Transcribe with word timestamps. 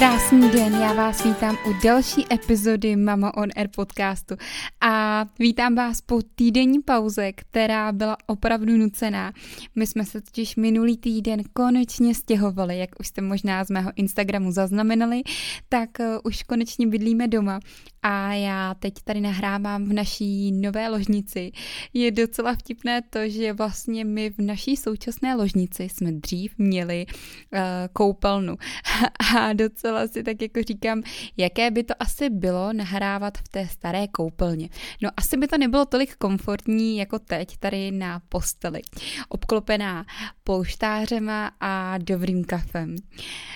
Krásný 0.00 0.50
den, 0.50 0.72
já 0.72 0.92
vás 0.92 1.24
vítám 1.24 1.58
u 1.66 1.72
další 1.84 2.26
epizody 2.32 2.96
Mama 2.96 3.36
on 3.36 3.48
Air 3.56 3.68
podcastu 3.76 4.34
a 4.80 5.24
vítám 5.38 5.74
vás 5.74 6.00
po 6.00 6.22
týdenní 6.34 6.82
pauze, 6.82 7.32
která 7.32 7.92
byla 7.92 8.16
opravdu 8.26 8.76
nucená. 8.76 9.32
My 9.76 9.86
jsme 9.86 10.04
se 10.04 10.20
totiž 10.20 10.56
minulý 10.56 10.96
týden 10.96 11.42
konečně 11.52 12.14
stěhovali, 12.14 12.78
jak 12.78 12.90
už 13.00 13.06
jste 13.06 13.22
možná 13.22 13.64
z 13.64 13.70
mého 13.70 13.90
Instagramu 13.96 14.52
zaznamenali, 14.52 15.22
tak 15.68 15.90
uh, 15.98 16.06
už 16.24 16.42
konečně 16.42 16.86
bydlíme 16.86 17.28
doma 17.28 17.60
a 18.02 18.32
já 18.32 18.74
teď 18.74 18.94
tady 19.04 19.20
nahrávám 19.20 19.84
v 19.84 19.92
naší 19.92 20.52
nové 20.52 20.88
ložnici. 20.88 21.52
Je 21.92 22.10
docela 22.10 22.54
vtipné 22.54 23.02
to, 23.02 23.28
že 23.28 23.52
vlastně 23.52 24.04
my 24.04 24.30
v 24.30 24.38
naší 24.38 24.76
současné 24.76 25.34
ložnici 25.34 25.88
jsme 25.88 26.12
dřív 26.12 26.58
měli 26.58 27.06
uh, 27.06 27.60
koupelnu 27.92 28.56
a 29.36 29.52
docela 29.52 30.06
si 30.06 30.22
tak 30.22 30.42
jako 30.42 30.62
říkám, 30.62 31.02
jaké 31.36 31.70
by 31.70 31.84
to 31.84 31.94
asi 31.98 32.30
bylo 32.30 32.72
nahrávat 32.72 33.38
v 33.38 33.48
té 33.48 33.68
staré 33.68 34.08
koupelně. 34.08 34.68
No 35.02 35.10
asi 35.16 35.36
by 35.36 35.46
to 35.46 35.58
nebylo 35.58 35.86
tolik 35.86 36.16
komfortní 36.16 36.98
jako 36.98 37.18
teď 37.18 37.56
tady 37.56 37.90
na 37.90 38.20
posteli, 38.28 38.80
obklopená 39.28 40.06
polštářema 40.44 41.50
a 41.60 41.98
dobrým 41.98 42.44
kafem. 42.44 42.96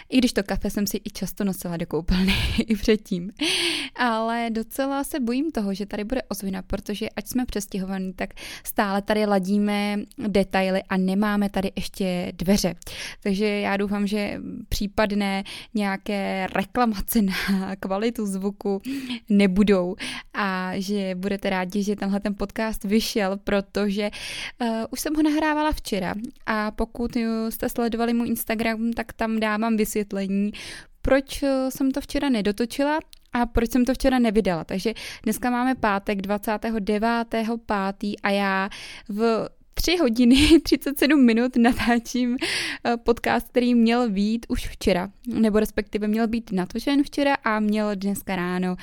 I 0.08 0.18
když 0.18 0.32
to 0.32 0.42
kafe 0.42 0.70
jsem 0.70 0.86
si 0.86 1.00
i 1.04 1.10
často 1.10 1.44
nosila 1.44 1.76
do 1.76 1.86
koupelny 1.86 2.34
i 2.58 2.76
předtím. 2.76 3.30
Ale 3.94 4.33
docela 4.50 5.04
se 5.04 5.20
bojím 5.20 5.50
toho, 5.50 5.74
že 5.74 5.86
tady 5.86 6.04
bude 6.04 6.22
ozvina, 6.22 6.62
protože 6.62 7.08
ať 7.08 7.26
jsme 7.28 7.46
přestěhovaní, 7.46 8.12
tak 8.12 8.30
stále 8.64 9.02
tady 9.02 9.26
ladíme 9.26 9.96
detaily 10.28 10.82
a 10.88 10.96
nemáme 10.96 11.50
tady 11.50 11.72
ještě 11.76 12.32
dveře. 12.36 12.74
Takže 13.22 13.46
já 13.46 13.76
doufám, 13.76 14.06
že 14.06 14.40
případné 14.68 15.44
nějaké 15.74 16.46
reklamace 16.54 17.22
na 17.22 17.76
kvalitu 17.80 18.26
zvuku 18.26 18.82
nebudou 19.28 19.96
a 20.34 20.72
že 20.74 21.14
budete 21.14 21.50
rádi, 21.50 21.82
že 21.82 21.96
tenhle 21.96 22.20
ten 22.20 22.34
podcast 22.34 22.84
vyšel, 22.84 23.36
protože 23.44 24.10
uh, 24.60 24.68
už 24.90 25.00
jsem 25.00 25.14
ho 25.14 25.22
nahrávala 25.22 25.72
včera 25.72 26.14
a 26.46 26.70
pokud 26.70 27.16
jste 27.50 27.68
sledovali 27.68 28.12
můj 28.12 28.28
Instagram, 28.28 28.92
tak 28.92 29.12
tam 29.12 29.40
dávám 29.40 29.76
vysvětlení, 29.76 30.52
proč 31.02 31.44
jsem 31.68 31.90
to 31.90 32.00
včera 32.00 32.28
nedotočila 32.28 32.98
a 33.34 33.46
proč 33.46 33.70
jsem 33.70 33.84
to 33.84 33.94
včera 33.94 34.18
nevydala. 34.18 34.64
Takže 34.64 34.94
dneska 35.22 35.50
máme 35.50 35.74
pátek 35.74 36.18
29.5. 36.18 38.14
a 38.22 38.30
já 38.30 38.68
v 39.08 39.48
3 39.74 39.96
hodiny 39.96 40.36
37 40.62 41.24
minut 41.24 41.56
natáčím 41.56 42.36
eh, 42.84 42.96
podcast, 42.96 43.48
který 43.48 43.74
měl 43.74 44.10
být 44.10 44.46
už 44.48 44.68
včera, 44.68 45.10
nebo 45.26 45.60
respektive 45.60 46.08
měl 46.08 46.28
být 46.28 46.52
natočen 46.52 47.02
včera 47.02 47.34
a 47.34 47.60
měl 47.60 47.90
dneska 47.94 48.36
ráno 48.36 48.76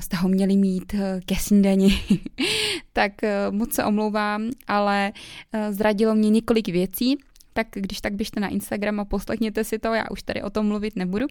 z 0.00 0.08
toho 0.08 0.28
měli 0.28 0.56
mít 0.56 0.94
ke 1.26 1.34
snídani. 1.34 2.00
tak 2.92 3.12
moc 3.50 3.72
se 3.72 3.84
omlouvám, 3.84 4.50
ale 4.66 5.12
zradilo 5.70 6.14
mě 6.14 6.30
několik 6.30 6.68
věcí, 6.68 7.18
tak 7.52 7.66
když 7.72 8.00
tak 8.00 8.12
běžte 8.12 8.40
na 8.40 8.48
Instagram 8.48 9.00
a 9.00 9.04
poslechněte 9.04 9.64
si 9.64 9.78
to, 9.78 9.94
já 9.94 10.04
už 10.10 10.22
tady 10.22 10.42
o 10.42 10.50
tom 10.50 10.66
mluvit 10.66 10.96
nebudu. 10.96 11.26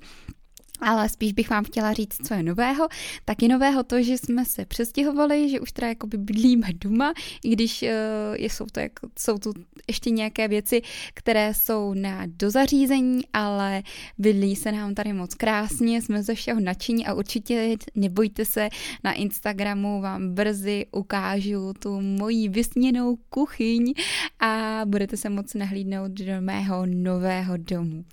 Ale 0.81 1.09
spíš 1.09 1.33
bych 1.33 1.49
vám 1.49 1.63
chtěla 1.63 1.93
říct, 1.93 2.27
co 2.27 2.33
je 2.33 2.43
nového. 2.43 2.87
Tak 3.25 3.41
je 3.41 3.49
nového 3.49 3.83
to, 3.83 4.01
že 4.01 4.17
jsme 4.17 4.45
se 4.45 4.65
přestěhovali, 4.65 5.49
že 5.49 5.59
už 5.59 5.71
teda 5.71 5.87
jakoby 5.87 6.17
bydlíme 6.17 6.67
doma, 6.73 7.13
i 7.43 7.49
když 7.49 7.81
uh, 7.81 7.89
jsou, 8.37 8.65
to 8.71 8.79
jako, 8.79 9.07
jsou 9.19 9.37
tu 9.37 9.53
ještě 9.87 10.09
nějaké 10.09 10.47
věci, 10.47 10.81
které 11.13 11.53
jsou 11.53 11.93
na 11.93 12.23
dozařízení, 12.25 13.21
ale 13.33 13.83
bydlí 14.17 14.55
se 14.55 14.71
nám 14.71 14.95
tady 14.95 15.13
moc 15.13 15.35
krásně, 15.35 16.01
jsme 16.01 16.23
ze 16.23 16.35
všeho 16.35 16.59
nadšení 16.59 17.07
a 17.07 17.13
určitě 17.13 17.75
nebojte 17.95 18.45
se, 18.45 18.69
na 19.03 19.13
Instagramu 19.13 20.01
vám 20.01 20.33
brzy 20.33 20.85
ukážu 20.91 21.73
tu 21.79 22.01
moji 22.01 22.49
vysněnou 22.49 23.15
kuchyň 23.29 23.93
a 24.39 24.81
budete 24.85 25.17
se 25.17 25.29
moc 25.29 25.53
nahlídnout 25.53 26.11
do 26.11 26.41
mého 26.41 26.85
nového 26.85 27.57
domu. 27.57 28.05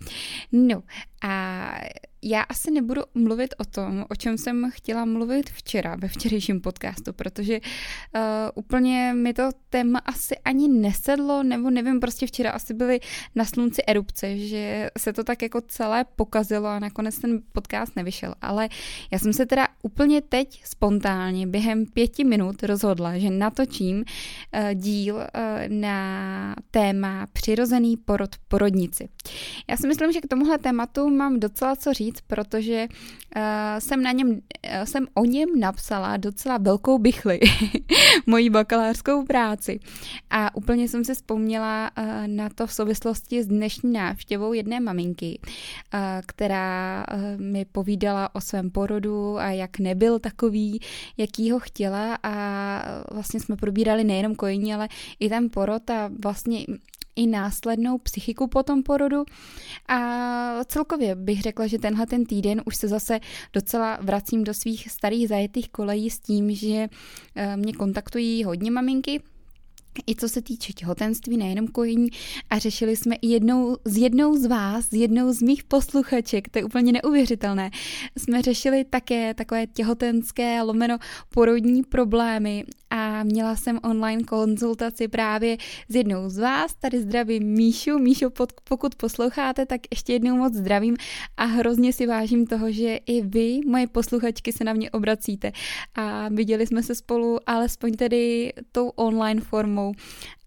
No 0.53 0.83
a 1.23 1.73
já 2.29 2.43
asi 2.43 2.71
nebudu 2.71 3.03
mluvit 3.15 3.55
o 3.59 3.65
tom, 3.65 4.05
o 4.09 4.15
čem 4.15 4.39
jsem 4.39 4.71
chtěla 4.75 5.05
mluvit 5.05 5.51
včera, 5.51 5.97
ve 5.99 6.09
včerejším 6.09 6.61
podcastu, 6.61 7.13
protože 7.13 7.61
uh, 7.61 8.21
úplně 8.55 9.13
mi 9.17 9.35
to 9.35 9.51
téma 9.71 9.99
asi 9.99 10.37
ani 10.45 10.69
nesedlo, 10.69 11.43
nebo 11.43 11.71
nevím, 11.71 12.01
prostě 12.01 12.27
včera 12.27 12.51
asi 12.51 12.75
byly 12.75 13.01
na 13.35 13.45
slunci 13.45 13.83
erupce, 13.87 14.39
že 14.39 14.91
se 14.99 15.13
to 15.13 15.25
tak 15.25 15.43
jako 15.43 15.61
celé 15.61 16.05
pokazilo 16.17 16.67
a 16.67 16.79
nakonec 16.79 17.19
ten 17.19 17.43
podcast 17.53 17.97
nevyšel. 17.97 18.35
Ale 18.43 18.69
já 19.11 19.19
jsem 19.19 19.33
se 19.33 19.47
teda 19.47 19.69
úplně 19.83 20.23
teď 20.23 20.65
spontánně 20.65 21.47
během 21.47 21.87
pěti 21.87 22.25
minut 22.25 22.63
rozhodla, 22.63 23.19
že 23.19 23.31
natočím 23.31 23.97
uh, 23.97 24.05
díl 24.75 25.15
uh, 25.15 25.23
na 25.69 26.57
téma 26.71 27.27
přirozený 27.33 27.97
porod 27.97 28.31
porodnici. 28.49 29.09
Já 29.71 29.77
si 29.77 29.89
myslím, 29.89 30.13
že 30.13 30.21
k 30.21 30.29
tomuhle 30.29 30.59
tématu 30.59 31.11
mám 31.11 31.41
docela 31.41 31.77
co 31.77 31.93
říct, 31.93 32.16
protože 32.21 32.87
uh, 33.37 33.43
jsem, 33.79 34.03
na 34.03 34.13
něm, 34.13 34.29
uh, 34.29 34.39
jsem 34.85 35.07
o 35.15 35.25
něm 35.25 35.49
napsala 35.61 36.17
docela 36.17 36.59
velkou 36.59 36.99
bychli, 36.99 37.41
moji 38.27 38.51
bakalářskou 38.51 39.25
práci. 39.25 39.81
A 40.31 40.57
úplně 40.57 40.89
jsem 40.89 41.05
si 41.05 41.15
vzpomněla 41.15 41.91
uh, 41.99 42.05
na 42.27 42.49
to 42.49 42.67
v 42.67 42.73
souvislosti 42.73 43.43
s 43.43 43.47
dnešní 43.47 43.93
návštěvou 43.93 44.53
jedné 44.53 44.81
maminky, 44.81 45.39
uh, 45.43 46.01
která 46.27 47.07
uh, 47.15 47.41
mi 47.41 47.65
povídala 47.65 48.35
o 48.35 48.41
svém 48.41 48.71
porodu 48.71 49.39
a 49.39 49.51
jak 49.51 49.79
nebyl 49.79 50.19
takový, 50.19 50.81
jaký 51.17 51.51
ho 51.51 51.59
chtěla 51.59 52.19
a 52.23 52.33
vlastně 53.11 53.41
jsme 53.41 53.57
probírali 53.57 54.05
nejenom 54.05 54.35
kojení, 54.35 54.75
ale 54.75 54.89
i 55.21 55.29
ten 55.29 55.51
porod 55.51 55.91
a 55.91 56.11
vlastně 56.23 56.65
i 57.17 57.27
následnou 57.27 57.99
psychiku 57.99 58.47
po 58.47 58.63
tom 58.63 58.83
porodu. 58.83 59.25
A 59.89 60.65
celkově 60.65 61.15
bych 61.15 61.43
řekla, 61.43 61.67
že 61.67 61.79
tenhle 61.79 62.07
ten 62.07 62.25
týden 62.25 62.63
už 62.65 62.77
se 62.77 62.89
zase 62.89 63.21
docela 63.53 63.99
vracím 64.01 64.45
do 64.45 64.55
svých 64.55 64.91
starých 64.91 65.29
zajetých 65.29 65.69
kolejí 65.69 66.11
s 66.11 66.19
tím, 66.19 66.55
že 66.55 66.89
eh, 67.35 67.57
mě 67.57 67.73
kontaktují 67.73 68.45
hodně 68.45 68.71
maminky, 68.71 69.21
i 70.07 70.15
co 70.17 70.29
se 70.29 70.43
týče 70.43 70.73
těhotenství, 70.73 71.37
nejenom 71.37 71.69
kojení. 71.69 72.09
A 72.51 72.59
řešili 72.59 72.97
jsme 72.97 73.15
i 73.15 73.27
jednou 73.29 73.77
s 73.85 73.97
jednou 73.97 74.37
z 74.37 74.47
vás, 74.47 74.85
s 74.85 74.93
jednou 74.93 75.33
z 75.33 75.43
mých 75.43 75.65
posluchaček, 75.65 76.49
to 76.49 76.59
je 76.59 76.65
úplně 76.65 76.93
neuvěřitelné. 76.93 77.71
Jsme 78.19 78.43
řešili 78.43 78.85
také 78.85 79.35
takové 79.35 79.67
těhotenské 79.67 80.63
lomeno 80.63 80.99
porodní 81.31 81.83
problémy 81.83 82.65
měla 83.23 83.57
jsem 83.57 83.79
online 83.83 84.23
konzultaci 84.23 85.09
právě 85.09 85.57
s 85.89 85.95
jednou 85.95 86.29
z 86.29 86.39
vás. 86.39 86.75
Tady 86.75 87.01
zdravím 87.01 87.43
Míšu. 87.43 87.99
Míšu, 87.99 88.33
pokud 88.65 88.95
posloucháte, 88.95 89.67
tak 89.67 89.81
ještě 89.91 90.13
jednou 90.13 90.37
moc 90.37 90.55
zdravím 90.55 90.97
a 91.37 91.45
hrozně 91.45 91.93
si 91.93 92.07
vážím 92.07 92.47
toho, 92.47 92.73
že 92.73 92.97
i 93.07 93.23
vy, 93.23 93.61
moje 93.67 93.87
posluchačky, 93.87 94.53
se 94.53 94.65
na 94.65 94.73
mě 94.73 94.91
obracíte. 94.91 95.53
A 95.95 96.29
viděli 96.29 96.67
jsme 96.67 96.83
se 96.83 96.95
spolu 96.95 97.39
alespoň 97.47 97.93
tedy 97.93 98.53
tou 98.73 98.89
online 98.89 99.41
formou 99.41 99.93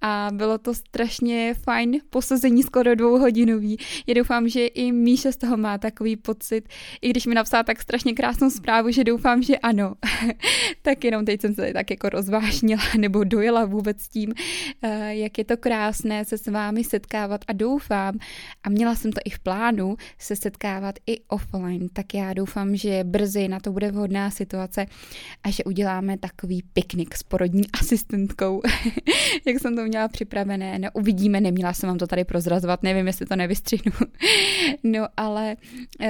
a 0.01 0.29
bylo 0.33 0.57
to 0.57 0.73
strašně 0.73 1.53
fajn 1.63 1.99
posazení 2.09 2.63
skoro 2.63 2.95
dvouhodinový. 2.95 3.77
Já 4.07 4.13
doufám, 4.13 4.49
že 4.49 4.67
i 4.67 4.91
Míša 4.91 5.31
z 5.31 5.37
toho 5.37 5.57
má 5.57 5.77
takový 5.77 6.15
pocit, 6.15 6.69
i 7.01 7.09
když 7.09 7.25
mi 7.25 7.35
napsala 7.35 7.63
tak 7.63 7.81
strašně 7.81 8.13
krásnou 8.13 8.49
zprávu, 8.49 8.91
že 8.91 9.03
doufám, 9.03 9.43
že 9.43 9.57
ano. 9.57 9.93
tak 10.81 11.03
jenom 11.03 11.25
teď 11.25 11.41
jsem 11.41 11.55
se 11.55 11.73
tak 11.73 11.91
jako 11.91 12.09
rozvážnila 12.09 12.83
nebo 12.97 13.23
dojela 13.23 13.65
vůbec 13.65 14.07
tím, 14.07 14.33
eh, 14.81 15.15
jak 15.15 15.37
je 15.37 15.45
to 15.45 15.57
krásné 15.57 16.25
se 16.25 16.37
s 16.37 16.47
vámi 16.47 16.83
setkávat 16.83 17.41
a 17.47 17.53
doufám, 17.53 18.17
a 18.63 18.69
měla 18.69 18.95
jsem 18.95 19.11
to 19.11 19.19
i 19.25 19.29
v 19.29 19.39
plánu, 19.39 19.95
se 20.17 20.35
setkávat 20.35 20.95
i 21.07 21.19
offline, 21.27 21.89
tak 21.93 22.13
já 22.13 22.33
doufám, 22.33 22.75
že 22.75 23.03
brzy 23.03 23.47
na 23.47 23.59
to 23.59 23.71
bude 23.71 23.91
vhodná 23.91 24.31
situace 24.31 24.85
a 25.43 25.51
že 25.51 25.63
uděláme 25.63 26.17
takový 26.17 26.63
piknik 26.73 27.15
s 27.15 27.23
porodní 27.23 27.63
asistentkou, 27.81 28.61
jak 29.45 29.59
jsem 29.59 29.75
to 29.75 29.88
měla 29.89 30.07
připravené, 30.07 30.79
no 30.79 30.89
uvidíme, 30.93 31.41
neměla 31.41 31.73
jsem 31.73 31.89
vám 31.89 31.97
to 31.97 32.07
tady 32.07 32.23
prozrazovat, 32.23 32.83
nevím, 32.83 33.07
jestli 33.07 33.25
to 33.25 33.35
nevystřihnu. 33.35 33.91
no 34.83 35.07
ale 35.17 35.55
uh, 36.01 36.07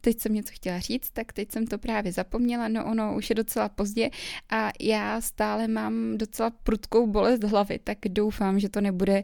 teď 0.00 0.20
jsem 0.20 0.34
něco 0.34 0.52
chtěla 0.54 0.78
říct, 0.78 1.10
tak 1.10 1.32
teď 1.32 1.52
jsem 1.52 1.66
to 1.66 1.78
právě 1.78 2.12
zapomněla, 2.12 2.68
no 2.68 2.84
ono 2.84 3.14
už 3.16 3.30
je 3.30 3.34
docela 3.34 3.68
pozdě 3.68 4.10
a 4.50 4.70
já 4.80 5.20
stále 5.20 5.68
mám 5.68 6.18
docela 6.18 6.50
prudkou 6.50 7.06
bolest 7.06 7.44
hlavy, 7.44 7.78
tak 7.84 7.98
doufám, 8.08 8.60
že 8.60 8.68
to 8.68 8.80
nebude 8.80 9.22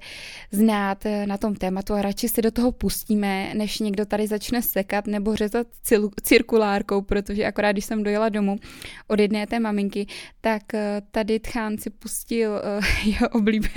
znát 0.50 1.06
eh, 1.06 1.26
na 1.26 1.36
tom 1.36 1.54
tématu 1.54 1.94
a 1.94 2.02
radši 2.02 2.28
se 2.28 2.42
do 2.42 2.50
toho 2.50 2.72
pustíme, 2.72 3.54
než 3.54 3.78
někdo 3.78 4.06
tady 4.06 4.26
začne 4.26 4.62
sekat 4.62 5.06
nebo 5.06 5.36
řezat 5.36 5.66
cirkulárkou, 6.22 7.02
protože 7.02 7.44
akorát 7.44 7.72
když 7.72 7.84
jsem 7.84 8.02
dojela 8.02 8.28
domů 8.28 8.56
od 9.08 9.20
jedné 9.20 9.46
té 9.46 9.60
maminky, 9.60 10.06
tak 10.40 10.74
eh, 10.74 11.02
tady 11.10 11.40
Tchán 11.40 11.78
si 11.78 11.90
pustil 11.90 12.50
uh, 12.50 12.84
jeho 13.04 13.28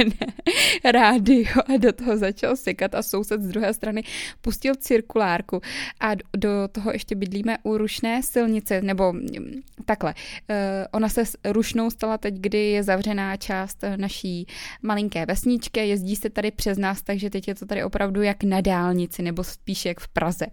oblíbený 0.06 0.20
rádio 0.94 1.62
a 1.66 1.78
do 1.78 1.94
toho 1.94 2.18
začal 2.18 2.56
sekat 2.56 2.96
a 2.96 3.04
soused 3.04 3.42
z 3.42 3.48
druhé 3.48 3.74
strany 3.74 4.04
pustil 4.42 4.76
cirkulárku 4.76 5.62
a 6.00 6.12
do 6.38 6.50
toho 6.72 6.92
ještě 6.92 7.16
bydlíme 7.16 7.58
u 7.64 7.78
rušné 7.78 8.24
silnice, 8.24 8.82
nebo 8.82 9.14
mm, 9.14 9.62
takhle. 9.86 10.14
Eh, 10.50 10.88
ona 10.92 11.10
se 11.10 11.24
rušnou 11.46 11.90
stala 11.90 12.18
teď, 12.18 12.36
kdy 12.36 12.58
je 12.58 12.84
zavřená 12.84 13.38
část 13.38 13.84
naší 13.96 14.48
malinké 14.82 15.26
vesničky, 15.26 15.80
jezdí 15.80 16.16
se 16.16 16.30
tady 16.30 16.52
přes 16.52 16.78
nás, 16.78 17.02
takže 17.02 17.30
teď 17.30 17.48
je 17.48 17.56
to 17.56 17.66
tady 17.66 17.84
opravdu 17.84 18.22
jak 18.22 18.44
na 18.44 18.62
dálnici, 18.62 19.22
nebo 19.22 19.44
spíš 19.44 19.86
jak 19.86 20.00
v 20.00 20.08
Praze. 20.08 20.46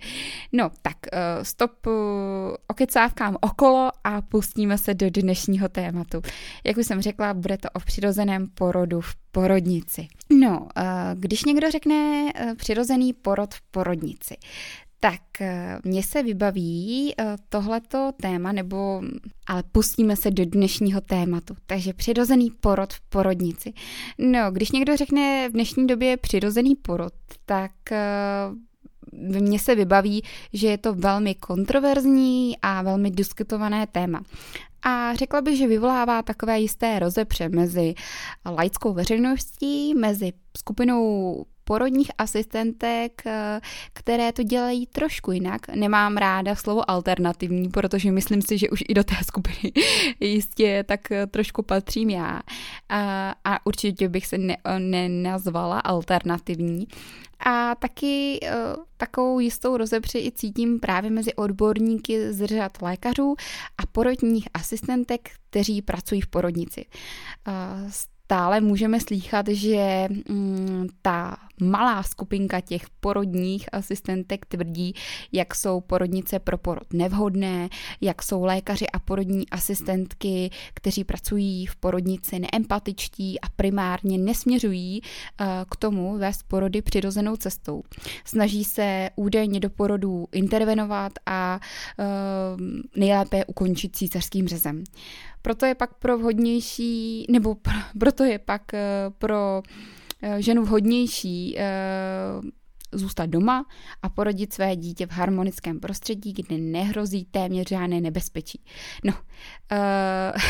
No, 0.52 0.70
tak 0.82 0.96
eh, 1.12 1.44
stop 1.44 1.72
okecávkám 2.68 3.36
okolo 3.40 3.90
a 4.04 4.22
pustíme 4.22 4.78
se 4.78 4.94
do 4.94 5.10
dnešního 5.10 5.68
tématu. 5.68 6.22
Jak 6.64 6.76
už 6.76 6.86
jsem 6.86 7.02
řekla, 7.02 7.34
bude 7.34 7.58
to 7.58 7.68
o 7.70 7.80
přirozeném 7.80 8.48
porodu 8.48 9.00
v 9.00 9.14
porodnici. 9.32 10.08
No, 10.40 10.68
eh, 10.76 10.82
když 11.14 11.44
někdo 11.44 11.70
řekne 11.70 12.32
eh, 12.34 12.54
přirozený 12.54 13.12
porod 13.12 13.54
v 13.54 13.60
porodnici, 13.60 14.36
tak 15.00 15.40
eh, 15.40 15.78
mně 15.84 16.02
se 16.02 16.22
vybaví 16.22 17.14
tohleto 17.48 18.12
téma, 18.22 18.52
nebo 18.52 19.02
ale 19.46 19.62
pustíme 19.72 20.16
se 20.16 20.30
do 20.30 20.44
dnešního 20.44 21.00
tématu. 21.00 21.54
Takže 21.66 21.92
přirozený 21.92 22.50
porod 22.50 22.92
v 22.92 23.00
porodnici. 23.00 23.72
No, 24.18 24.50
když 24.50 24.70
někdo 24.70 24.96
řekne 24.96 25.48
v 25.48 25.52
dnešní 25.52 25.86
době 25.86 26.16
přirozený 26.16 26.74
porod, 26.74 27.12
tak 27.46 27.72
mně 29.12 29.58
se 29.58 29.74
vybaví, 29.74 30.22
že 30.52 30.68
je 30.68 30.78
to 30.78 30.94
velmi 30.94 31.34
kontroverzní 31.34 32.56
a 32.62 32.82
velmi 32.82 33.10
diskutované 33.10 33.86
téma. 33.86 34.22
A 34.82 35.14
řekla 35.14 35.40
bych, 35.40 35.58
že 35.58 35.66
vyvolává 35.66 36.22
takové 36.22 36.60
jisté 36.60 36.98
rozepře 36.98 37.48
mezi 37.48 37.94
laickou 38.46 38.92
veřejností, 38.92 39.94
mezi 39.94 40.32
skupinou 40.58 41.46
porodních 41.64 42.10
asistentek, 42.18 43.22
které 43.92 44.32
to 44.32 44.42
dělají 44.42 44.86
trošku 44.86 45.32
jinak. 45.32 45.68
Nemám 45.68 46.16
ráda 46.16 46.54
slovo 46.54 46.90
alternativní, 46.90 47.68
protože 47.68 48.12
myslím 48.12 48.42
si, 48.42 48.58
že 48.58 48.70
už 48.70 48.84
i 48.88 48.94
do 48.94 49.04
té 49.04 49.14
skupiny 49.26 49.72
jistě 50.20 50.84
tak 50.88 51.00
trošku 51.30 51.62
patřím 51.62 52.10
já. 52.10 52.40
A, 52.88 53.34
a 53.44 53.66
určitě 53.66 54.08
bych 54.08 54.26
se 54.26 54.38
ne, 54.38 54.56
nenazvala 54.78 55.80
alternativní. 55.80 56.86
A 57.46 57.74
taky 57.74 58.40
takovou 58.96 59.40
jistou 59.40 59.76
rozepři 59.76 60.18
i 60.18 60.32
cítím 60.32 60.80
právě 60.80 61.10
mezi 61.10 61.34
odborníky 61.34 62.32
z 62.32 62.46
řad 62.46 62.82
lékařů 62.82 63.36
a 63.78 63.86
porodních 63.86 64.48
asistentek, 64.54 65.30
kteří 65.50 65.82
pracují 65.82 66.20
v 66.20 66.26
porodnici. 66.26 66.86
Stále 68.32 68.60
můžeme 68.60 69.00
slýchat, 69.00 69.48
že 69.48 70.08
mm, 70.28 70.86
ta 71.02 71.36
malá 71.62 72.02
skupinka 72.02 72.60
těch 72.60 72.82
porodních 73.00 73.68
asistentek 73.72 74.46
tvrdí, 74.46 74.94
jak 75.32 75.54
jsou 75.54 75.80
porodnice 75.80 76.38
pro 76.38 76.58
porod 76.58 76.92
nevhodné, 76.92 77.68
jak 78.00 78.22
jsou 78.22 78.44
lékaři 78.44 78.86
a 78.86 78.98
porodní 78.98 79.48
asistentky, 79.48 80.50
kteří 80.74 81.04
pracují 81.04 81.66
v 81.66 81.76
porodnici 81.76 82.38
neempatičtí 82.38 83.40
a 83.40 83.48
primárně 83.56 84.18
nesměřují 84.18 85.00
uh, 85.02 85.46
k 85.70 85.76
tomu 85.76 86.18
vést 86.18 86.42
porody 86.42 86.82
přirozenou 86.82 87.36
cestou. 87.36 87.82
Snaží 88.24 88.64
se 88.64 89.10
údajně 89.16 89.60
do 89.60 89.70
porodů 89.70 90.26
intervenovat 90.32 91.12
a 91.26 91.60
uh, 91.98 92.04
nejlépe 92.96 93.44
ukončit 93.44 93.96
císařským 93.96 94.48
řezem. 94.48 94.84
Proto 95.42 95.66
je 95.66 95.74
pak 95.74 95.94
pro 95.94 96.18
vhodnější, 96.18 97.26
nebo 97.30 97.56
proto 97.98 98.24
je 98.24 98.38
pak 98.38 98.74
eh, 98.74 98.80
pro 99.18 99.62
eh, 100.22 100.42
ženu 100.42 100.64
vhodnější 100.64 101.58
eh, 101.58 101.64
zůstat 102.92 103.26
doma 103.26 103.66
a 104.02 104.08
porodit 104.08 104.52
své 104.52 104.76
dítě 104.76 105.06
v 105.06 105.12
harmonickém 105.12 105.80
prostředí, 105.80 106.32
kde 106.32 106.58
nehrozí 106.58 107.24
téměř 107.24 107.68
žádné 107.68 108.00
nebezpečí. 108.00 108.64
No, 109.04 109.12
uh, 109.12 110.40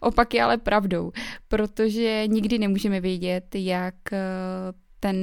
opak 0.00 0.34
je 0.34 0.42
ale 0.42 0.58
pravdou, 0.58 1.12
protože 1.48 2.24
nikdy 2.26 2.58
nemůžeme 2.58 3.00
vědět, 3.00 3.54
jak 3.54 3.94
ten 5.00 5.16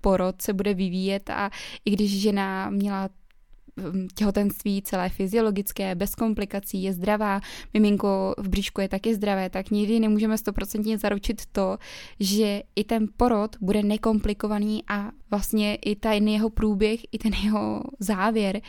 porod 0.00 0.42
se 0.42 0.52
bude 0.52 0.74
vyvíjet 0.74 1.30
a 1.30 1.50
i 1.84 1.90
když 1.90 2.20
žena 2.20 2.70
měla 2.70 3.08
těhotenství 4.14 4.82
celé 4.82 5.08
fyziologické, 5.08 5.94
bez 5.94 6.14
komplikací, 6.14 6.82
je 6.82 6.92
zdravá, 6.92 7.40
miminko 7.74 8.34
v 8.38 8.48
bříšku 8.48 8.80
je 8.80 8.88
taky 8.88 9.14
zdravé, 9.14 9.50
tak 9.50 9.70
nikdy 9.70 10.00
nemůžeme 10.00 10.38
stoprocentně 10.38 10.98
zaručit 10.98 11.42
to, 11.52 11.78
že 12.20 12.62
i 12.76 12.84
ten 12.84 13.06
porod 13.16 13.56
bude 13.60 13.82
nekomplikovaný 13.82 14.82
a 14.88 15.10
vlastně 15.30 15.74
i 15.74 15.96
ten 15.96 16.28
jeho 16.28 16.50
průběh, 16.50 17.00
i 17.12 17.18
ten 17.18 17.32
jeho 17.44 17.82
závěr 18.00 18.60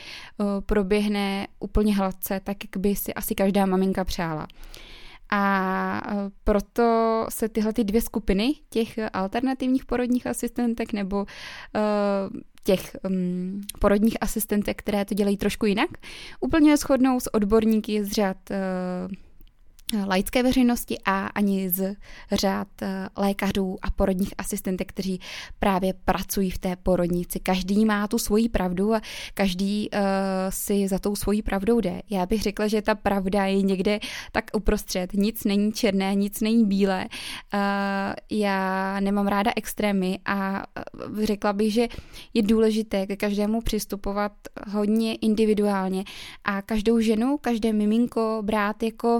proběhne 0.65 1.47
úplně 1.59 1.95
hladce, 1.95 2.41
tak 2.43 2.57
jak 2.63 2.77
by 2.77 2.95
si 2.95 3.13
asi 3.13 3.35
každá 3.35 3.65
maminka 3.65 4.03
přála. 4.03 4.47
A 5.31 6.01
proto 6.43 7.25
se 7.29 7.49
tyhle 7.49 7.73
ty 7.73 7.83
dvě 7.83 8.01
skupiny 8.01 8.53
těch 8.69 8.99
alternativních 9.13 9.85
porodních 9.85 10.27
asistentek 10.27 10.93
nebo 10.93 11.17
uh, 11.17 12.39
těch 12.63 12.95
um, 13.03 13.61
porodních 13.79 14.17
asistentek, 14.21 14.79
které 14.79 15.05
to 15.05 15.13
dělají 15.13 15.37
trošku 15.37 15.65
jinak, 15.65 15.89
úplně 16.39 16.77
shodnou 16.77 17.19
s 17.19 17.33
odborníky 17.33 18.03
z 18.03 18.11
řad 18.11 18.37
uh, 18.49 19.13
laické 20.05 20.43
veřejnosti 20.43 20.97
a 21.05 21.27
ani 21.27 21.69
z 21.69 21.95
řád 22.31 22.67
eh, 22.81 23.07
lékařů 23.17 23.77
a 23.81 23.91
porodních 23.91 24.33
asistentek, 24.37 24.89
kteří 24.89 25.19
právě 25.59 25.93
pracují 26.05 26.49
v 26.49 26.57
té 26.57 26.75
porodnici. 26.75 27.39
Každý 27.39 27.85
má 27.85 28.07
tu 28.07 28.17
svoji 28.17 28.49
pravdu 28.49 28.93
a 28.93 29.01
každý 29.33 29.89
uh, 29.89 29.99
si 30.49 30.87
za 30.87 30.99
tou 30.99 31.15
svojí 31.15 31.41
pravdou 31.41 31.79
jde. 31.79 32.01
Já 32.09 32.25
bych 32.25 32.41
řekla, 32.41 32.67
že 32.67 32.81
ta 32.81 32.95
pravda 32.95 33.45
je 33.45 33.61
někde 33.61 33.99
tak 34.31 34.45
uprostřed. 34.53 35.13
Nic 35.13 35.43
není 35.43 35.73
černé, 35.73 36.15
nic 36.15 36.41
není 36.41 36.65
bílé. 36.65 37.07
Uh, 37.53 37.59
já 38.31 38.99
nemám 38.99 39.27
ráda 39.27 39.51
extrémy 39.55 40.19
a 40.25 40.63
řekla 41.23 41.53
bych, 41.53 41.73
že 41.73 41.87
je 42.33 42.41
důležité 42.41 43.07
ke 43.07 43.15
každému 43.15 43.61
přistupovat 43.61 44.31
hodně 44.69 45.15
individuálně 45.15 46.03
a 46.43 46.61
každou 46.61 46.99
ženu, 46.99 47.37
každé 47.37 47.73
miminko 47.73 48.39
brát 48.41 48.83
jako 48.83 49.19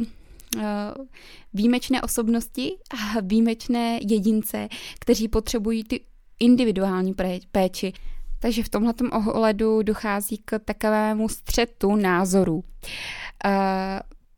výjimečné 1.53 2.01
osobnosti 2.01 2.71
a 2.91 3.19
výjimečné 3.21 3.99
jedince, 4.01 4.67
kteří 4.99 5.27
potřebují 5.27 5.83
ty 5.83 6.01
individuální 6.39 7.15
péči. 7.51 7.93
Takže 8.39 8.63
v 8.63 8.69
tomhle 8.69 8.93
ohledu 9.11 9.81
dochází 9.81 10.37
k 10.45 10.59
takovému 10.59 11.29
střetu 11.29 11.95
názorů. 11.95 12.63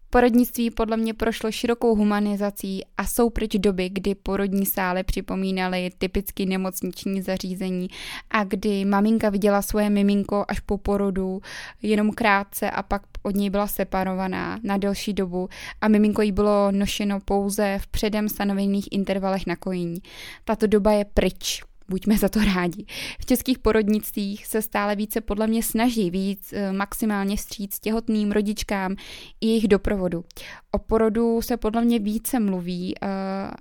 Porodnictví 0.09 0.71
podle 0.71 0.97
mě 0.97 1.13
prošlo 1.13 1.51
širokou 1.51 1.95
humanizací 1.95 2.81
a 2.97 3.05
jsou 3.05 3.29
pryč 3.29 3.51
doby, 3.57 3.89
kdy 3.89 4.15
porodní 4.15 4.65
sály 4.65 5.03
připomínaly 5.03 5.91
typicky 5.97 6.45
nemocniční 6.45 7.21
zařízení 7.21 7.87
a 8.31 8.43
kdy 8.43 8.85
maminka 8.85 9.29
viděla 9.29 9.61
svoje 9.61 9.89
miminko 9.89 10.45
až 10.47 10.59
po 10.59 10.77
porodu 10.77 11.41
jenom 11.81 12.11
krátce 12.11 12.71
a 12.71 12.83
pak 12.83 13.01
od 13.23 13.35
něj 13.35 13.49
byla 13.49 13.67
separovaná 13.67 14.59
na 14.63 14.77
delší 14.77 15.13
dobu 15.13 15.49
a 15.81 15.87
miminko 15.87 16.21
jí 16.21 16.31
bylo 16.31 16.71
nošeno 16.71 17.19
pouze 17.19 17.77
v 17.81 17.87
předem 17.87 18.29
stanovených 18.29 18.87
intervalech 18.91 19.47
na 19.47 19.55
kojení. 19.55 19.99
Tato 20.43 20.67
doba 20.67 20.91
je 20.91 21.05
pryč 21.05 21.63
buďme 21.89 22.17
za 22.17 22.29
to 22.29 22.39
rádi. 22.39 22.85
V 23.19 23.25
českých 23.25 23.59
porodnictvích 23.59 24.45
se 24.45 24.61
stále 24.61 24.95
více 24.95 25.21
podle 25.21 25.47
mě 25.47 25.63
snaží 25.63 26.11
víc 26.11 26.53
eh, 26.53 26.73
maximálně 26.73 27.37
stříc 27.37 27.79
těhotným 27.79 28.31
rodičkám 28.31 28.95
i 29.41 29.47
jejich 29.47 29.67
doprovodu. 29.67 30.23
O 30.71 30.79
porodu 30.79 31.41
se 31.41 31.57
podle 31.57 31.81
mě 31.81 31.99
více 31.99 32.39
mluví 32.39 32.95
eh, 33.01 33.07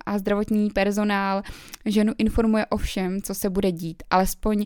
a 0.05 0.17
zdravotní 0.17 0.69
personál 0.69 1.41
ženu 1.85 2.13
informuje 2.17 2.65
o 2.65 2.77
všem, 2.77 3.21
co 3.21 3.35
se 3.35 3.49
bude 3.49 3.71
dít. 3.71 4.03
Alespoň 4.09 4.65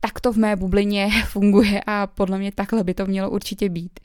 tak 0.00 0.20
to 0.20 0.32
v 0.32 0.36
mé 0.36 0.56
bublině 0.56 1.10
funguje 1.26 1.80
a 1.86 2.06
podle 2.06 2.38
mě 2.38 2.52
takhle 2.52 2.84
by 2.84 2.94
to 2.94 3.06
mělo 3.06 3.30
určitě 3.30 3.68
být. 3.68 4.00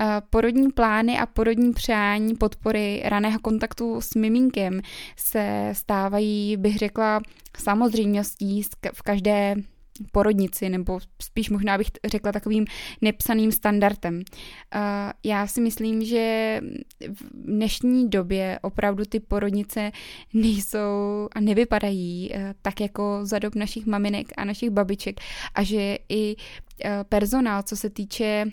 Eh, 0.00 0.20
porodní 0.30 0.70
plány 0.70 1.18
a 1.18 1.26
porodní 1.26 1.72
přání 1.72 2.34
podpory 2.34 3.02
raného 3.04 3.38
kontaktu 3.38 4.00
s 4.00 4.14
miminkem 4.14 4.80
se 5.16 5.70
stávají, 5.72 6.56
bych 6.56 6.76
řekla, 6.78 7.20
samozřejmostí 7.58 8.62
v 8.92 9.02
každé 9.02 9.54
porodnici, 10.12 10.68
nebo 10.68 10.98
spíš 11.22 11.50
možná 11.50 11.78
bych 11.78 11.86
řekla 12.04 12.32
takovým 12.32 12.64
nepsaným 13.00 13.52
standardem. 13.52 14.22
Já 15.24 15.46
si 15.46 15.60
myslím, 15.60 16.04
že 16.04 16.60
v 17.08 17.22
dnešní 17.32 18.08
době 18.08 18.58
opravdu 18.62 19.04
ty 19.04 19.20
porodnice 19.20 19.92
nejsou 20.34 21.28
a 21.32 21.40
nevypadají 21.40 22.30
eh, 22.32 22.54
tak 22.62 22.80
jako 22.80 23.20
za 23.22 23.38
dob 23.38 23.54
našich 23.54 23.86
maminek 23.86 24.26
a 24.36 24.44
našich 24.44 24.70
babiček 24.70 25.20
a 25.54 25.62
že 25.62 25.98
i 26.08 26.36
eh, 26.84 27.04
personál, 27.08 27.62
co 27.62 27.76
se 27.76 27.90
týče 27.90 28.44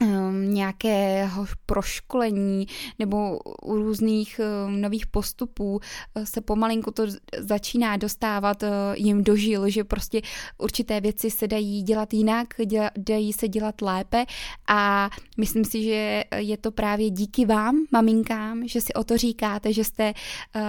um, 0.00 0.54
nějakého 0.54 1.46
proškolení 1.66 2.66
nebo 2.98 3.38
u 3.62 3.76
různých 3.76 4.40
um, 4.66 4.80
nových 4.80 5.06
postupů 5.06 5.72
uh, 5.72 6.24
se 6.24 6.40
pomalinku 6.40 6.90
to 6.90 7.02
začíná 7.38 7.96
dostávat 7.96 8.62
uh, 8.62 8.68
jim 8.94 9.24
do 9.24 9.36
žil, 9.36 9.68
že 9.68 9.84
prostě 9.84 10.20
určité 10.58 11.00
věci 11.00 11.30
se 11.30 11.48
dají 11.48 11.82
dělat 11.82 12.14
jinak, 12.14 12.46
dají 12.98 13.32
se 13.32 13.48
dělat 13.48 13.82
lépe. 13.82 14.24
A 14.68 15.10
myslím 15.36 15.64
si, 15.64 15.82
že 15.82 16.24
je 16.36 16.56
to 16.56 16.70
právě 16.70 17.10
díky 17.10 17.46
vám, 17.46 17.76
maminkám, 17.92 18.68
že 18.68 18.80
si 18.80 18.92
o 18.92 19.04
to 19.04 19.16
říkáte, 19.16 19.72
že 19.72 19.84
jste 19.84 20.12
uh, 20.56 20.62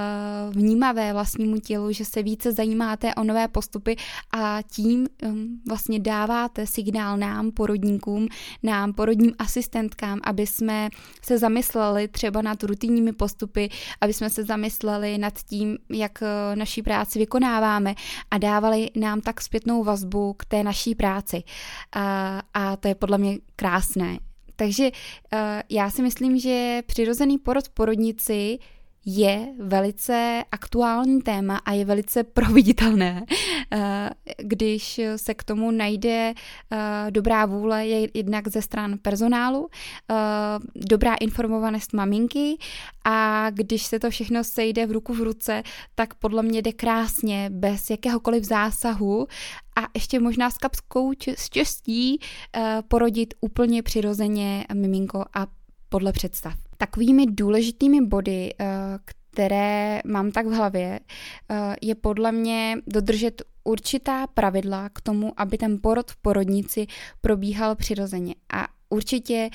vnímavé 0.54 1.14
vlastnímu 1.14 1.60
tělu, 1.60 1.92
že 1.92 2.06
se 2.06 2.24
více 2.24 2.52
zajímáte 2.52 3.16
o 3.16 3.24
nové 3.24 3.48
postupy 3.48 3.96
a 4.32 4.60
tím 4.72 5.08
um, 5.24 5.62
vlastně 5.68 6.00
dáváte 6.00 6.68
signál 6.68 7.18
nám, 7.18 7.52
porodníkům, 7.52 8.28
nám, 8.64 8.94
porodníkům, 8.94 9.19
porodním 9.20 9.36
asistentkám, 9.40 10.20
aby 10.24 10.48
jsme 10.48 10.90
se 11.22 11.38
zamysleli 11.38 12.08
třeba 12.08 12.42
nad 12.42 12.64
rutinními 12.64 13.14
postupy, 13.14 13.70
aby 14.02 14.14
jsme 14.14 14.30
se 14.30 14.44
zamysleli 14.44 15.18
nad 15.18 15.34
tím, 15.44 15.78
jak 15.90 16.24
eh, 16.24 16.56
naší 16.56 16.82
práci 16.82 17.20
vykonáváme 17.20 17.96
a 18.32 18.38
dávali 18.38 18.90
nám 18.96 19.22
tak 19.22 19.42
zpětnou 19.42 19.84
vazbu 19.84 20.34
k 20.34 20.46
té 20.46 20.64
naší 20.64 20.96
práci. 20.96 21.44
A, 21.96 22.42
a 22.54 22.76
to 22.76 22.88
je 22.88 22.96
podle 22.96 23.18
mě 23.18 23.38
krásné. 23.56 24.20
Takže 24.56 24.84
uh, 24.84 25.40
já 25.70 25.90
si 25.90 26.02
myslím, 26.02 26.40
že 26.40 26.82
přirozený 26.86 27.38
porod 27.38 27.70
porodnici 27.70 28.60
je 29.06 29.48
velice 29.60 30.44
aktuální 30.51 31.22
téma 31.22 31.58
a 31.58 31.72
je 31.72 31.86
velice 31.86 32.24
providitelné, 32.24 33.25
eh, 33.72 34.10
když 34.38 35.01
se 35.15 35.34
k 35.34 35.44
tomu 35.44 35.72
najde 35.72 36.34
eh, 36.72 37.12
dobrá 37.12 37.46
vůle 37.46 37.88
je 37.88 38.08
jednak 38.13 38.48
ze 38.48 38.62
stran 38.62 38.98
personálu, 39.01 39.70
eh, 40.12 40.15
dobrá 40.75 41.15
informovanost 41.15 41.94
maminky 41.94 42.58
a 43.03 43.50
když 43.50 43.84
se 43.84 44.00
to 44.00 44.10
všechno 44.10 44.44
sejde 44.44 44.86
v 44.86 44.91
ruku 44.91 45.13
v 45.13 45.20
ruce, 45.20 45.63
tak 45.96 46.13
podle 46.13 46.44
mě 46.44 46.62
jde 46.62 46.74
krásně, 46.74 47.50
bez 47.53 47.89
jakéhokoliv 47.89 48.44
zásahu 48.44 49.27
a 49.75 49.88
ještě 49.94 50.20
možná 50.20 50.50
s 50.50 50.58
kapskou 50.58 51.12
štěstí 51.38 52.20
porodit 52.88 53.34
úplně 53.41 53.84
přirozeně 53.84 54.65
miminko 54.74 55.25
a 55.34 55.48
podle 55.89 56.12
představ. 56.12 56.69
Takovými 56.82 57.26
důležitými 57.26 58.02
body, 58.02 58.54
eh, 58.60 58.66
které 59.32 60.02
mám 60.06 60.32
tak 60.32 60.48
v 60.48 60.52
hlavě, 60.52 61.00
eh, 61.00 61.76
je 61.82 61.96
podle 61.96 62.32
mě 62.32 62.78
dodržet 62.88 63.42
určitá 63.64 64.28
pravidla 64.28 64.90
k 64.90 65.02
tomu, 65.02 65.34
aby 65.38 65.58
ten 65.58 65.78
porod 65.82 66.12
v 66.12 66.18
porodnici 66.18 66.88
probíhal 67.22 67.76
přirozeně. 67.76 68.36
A 68.54 68.68
určitě 68.90 69.50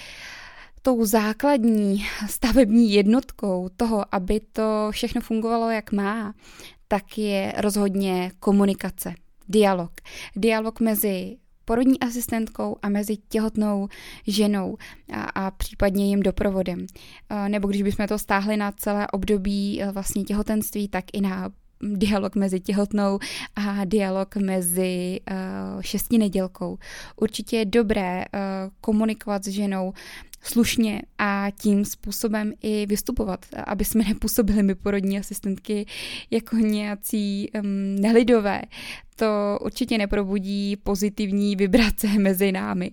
tou 0.83 1.04
základní 1.04 2.04
stavební 2.28 2.93
jednotkou 2.93 3.69
toho, 3.76 4.14
aby 4.14 4.40
to 4.40 4.88
všechno 4.90 5.21
fungovalo 5.21 5.71
jak 5.71 5.93
má, 5.93 6.35
tak 6.88 7.19
je 7.19 7.52
rozhodně 7.57 8.33
komunikace, 8.40 9.14
dialog. 9.49 9.93
Dialog 10.37 10.81
mezi 10.81 11.37
porodní 11.64 12.00
asistentkou 12.00 12.76
a 12.83 12.88
mezi 12.88 13.16
těhotnou 13.16 13.88
ženou 14.26 14.76
a, 15.12 15.23
a 15.23 15.50
případně 15.50 16.06
jim 16.09 16.21
doprovodem. 16.21 16.87
Nebo 17.49 17.68
když 17.68 17.83
bychom 17.83 18.06
to 18.06 18.18
stáhli 18.18 18.56
na 18.56 18.73
celé 18.73 19.06
období 19.06 19.83
e, 19.83 19.90
vlastně 19.90 20.25
těhotenství, 20.25 20.88
tak 20.88 21.04
i 21.12 21.21
na 21.21 21.50
dialog 21.83 22.37
mezi 22.37 22.61
těhotnou 22.61 23.19
a 23.57 23.85
dialog 23.85 24.37
mezi 24.37 25.21
uh, 25.31 25.83
šesti 25.83 26.19
nedělkou. 26.19 26.78
Určitě 27.16 27.57
je 27.57 27.64
dobré 27.64 28.25
uh, 28.25 28.40
komunikovat 28.81 29.45
s 29.45 29.49
ženou 29.49 29.93
slušně 30.45 31.02
a 31.19 31.47
tím 31.61 31.85
způsobem 31.85 32.52
i 32.62 32.87
vystupovat, 32.87 33.47
aby 33.66 33.85
jsme 33.85 34.04
nepůsobili 34.09 34.62
my 34.62 34.75
porodní 34.75 35.19
asistentky 35.19 35.87
jako 36.31 36.57
nějací 36.57 37.50
um, 37.54 37.97
nelidové. 38.00 38.62
To 39.16 39.59
určitě 39.62 39.99
neprobudí 39.99 40.76
pozitivní 40.76 41.57
vibrace 41.57 42.07
mezi 42.19 42.52
námi. 42.52 42.90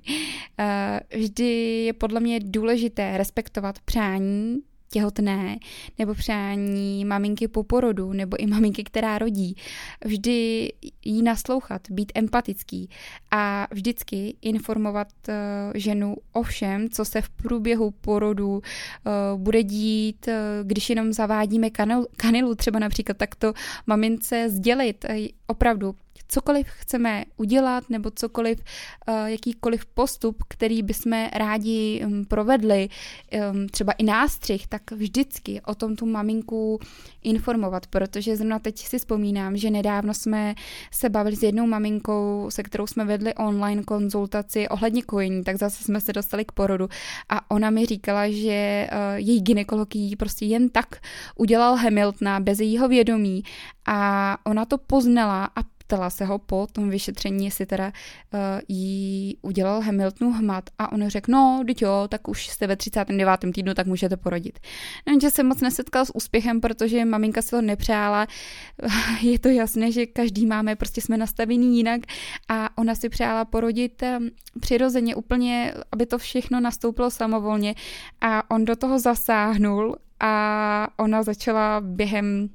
Uh, 0.59 1.19
vždy 1.21 1.83
je 1.85 1.93
podle 1.93 2.19
mě 2.19 2.39
důležité 2.39 3.17
respektovat 3.17 3.79
přání 3.79 4.61
těhotné 4.91 5.57
nebo 5.99 6.13
přání 6.13 7.05
maminky 7.05 7.47
po 7.47 7.63
porodu 7.63 8.13
nebo 8.13 8.37
i 8.39 8.47
maminky, 8.47 8.83
která 8.83 9.17
rodí. 9.17 9.55
Vždy 10.05 10.69
jí 11.05 11.21
naslouchat, 11.21 11.81
být 11.91 12.11
empatický 12.15 12.89
a 13.31 13.67
vždycky 13.71 14.35
informovat 14.41 15.07
uh, 15.27 15.33
ženu 15.75 16.15
o 16.33 16.43
všem, 16.43 16.89
co 16.89 17.05
se 17.05 17.21
v 17.21 17.29
průběhu 17.29 17.91
porodu 17.91 18.49
uh, 18.51 18.61
bude 19.41 19.63
dít, 19.63 20.27
uh, 20.27 20.33
když 20.67 20.89
jenom 20.89 21.13
zavádíme 21.13 21.69
kanil, 21.69 22.07
kanilu 22.17 22.55
třeba 22.55 22.79
například, 22.79 23.17
tak 23.17 23.35
to 23.35 23.53
mamince 23.87 24.49
sdělit 24.49 25.05
opravdu 25.47 25.95
cokoliv 26.31 26.67
chceme 26.67 27.25
udělat 27.37 27.89
nebo 27.89 28.11
cokoliv, 28.11 28.63
eh, 29.07 29.31
jakýkoliv 29.31 29.85
postup, 29.85 30.43
který 30.47 30.83
bychom 30.83 31.27
rádi 31.33 32.01
hm, 32.05 32.25
provedli, 32.25 32.89
hm, 33.33 33.67
třeba 33.67 33.93
i 33.93 34.03
nástřih, 34.03 34.67
tak 34.67 34.91
vždycky 34.91 35.61
o 35.61 35.75
tom 35.75 35.95
tu 35.95 36.05
maminku 36.05 36.79
informovat, 37.23 37.87
protože 37.87 38.35
zrovna 38.35 38.59
teď 38.59 38.77
si 38.77 38.99
vzpomínám, 38.99 39.57
že 39.57 39.69
nedávno 39.69 40.13
jsme 40.13 40.55
se 40.91 41.09
bavili 41.09 41.35
s 41.35 41.43
jednou 41.43 41.67
maminkou, 41.67 42.47
se 42.49 42.63
kterou 42.63 42.87
jsme 42.87 43.05
vedli 43.05 43.33
online 43.33 43.83
konzultaci 43.83 44.69
ohledně 44.69 45.01
kojení, 45.01 45.43
tak 45.43 45.57
zase 45.57 45.83
jsme 45.83 46.01
se 46.01 46.13
dostali 46.13 46.45
k 46.45 46.51
porodu. 46.51 46.87
A 47.29 47.51
ona 47.51 47.69
mi 47.69 47.85
říkala, 47.85 48.29
že 48.29 48.51
eh, 48.51 48.89
její 49.15 49.41
ginekolog 49.41 49.95
jí 49.95 50.15
prostě 50.15 50.45
jen 50.45 50.69
tak 50.69 50.95
udělal 51.35 51.75
Hamiltona 51.75 52.39
bez 52.39 52.59
jejího 52.59 52.87
vědomí. 52.87 53.43
A 53.85 54.37
ona 54.45 54.65
to 54.65 54.77
poznala 54.77 55.45
a 55.45 55.70
ptala 55.91 56.09
se 56.09 56.25
ho 56.25 56.39
po 56.39 56.67
tom 56.71 56.89
vyšetření, 56.89 57.45
jestli 57.45 57.65
teda 57.65 57.87
uh, 57.87 58.39
jí 58.67 59.37
udělal 59.41 59.81
Hamiltonu 59.81 60.31
hmat 60.31 60.69
a 60.79 60.91
on 60.91 61.09
řekl, 61.09 61.31
no, 61.31 61.63
teď 61.67 61.81
jo, 61.81 62.07
tak 62.09 62.27
už 62.27 62.47
jste 62.47 62.67
ve 62.67 62.75
39. 62.75 63.39
týdnu, 63.53 63.73
tak 63.73 63.87
můžete 63.87 64.17
porodit. 64.17 64.59
No, 65.07 65.19
že 65.21 65.29
se 65.29 65.43
moc 65.43 65.61
nesetkal 65.61 66.05
s 66.05 66.15
úspěchem, 66.15 66.61
protože 66.61 67.05
maminka 67.05 67.41
si 67.41 67.49
to 67.49 67.61
nepřála. 67.61 68.27
Je 69.21 69.39
to 69.39 69.49
jasné, 69.49 69.91
že 69.91 70.05
každý 70.05 70.45
máme, 70.45 70.75
prostě 70.75 71.01
jsme 71.01 71.17
nastavený 71.17 71.77
jinak 71.77 72.01
a 72.49 72.77
ona 72.77 72.95
si 72.95 73.09
přála 73.09 73.45
porodit 73.45 74.03
um, 74.03 74.29
přirozeně 74.59 75.15
úplně, 75.15 75.73
aby 75.91 76.05
to 76.05 76.17
všechno 76.17 76.59
nastoupilo 76.59 77.11
samovolně 77.11 77.75
a 78.21 78.51
on 78.51 78.65
do 78.65 78.75
toho 78.75 78.99
zasáhnul 78.99 79.95
a 80.19 80.87
ona 80.97 81.23
začala 81.23 81.81
během 81.81 82.49